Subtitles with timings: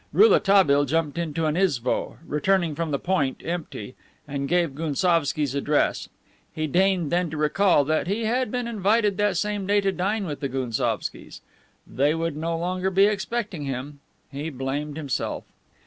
[0.13, 3.93] Rouletabille jumped into an isvo, returning from the Point empty,
[4.27, 6.09] and gave Gounsovski's address.
[6.55, 10.25] He deigned then to recall that he had been invited that same day to dine
[10.25, 11.41] with the Gounsovskis.
[11.85, 13.99] They would no longer be expecting him.
[14.31, 15.43] He blamed himself.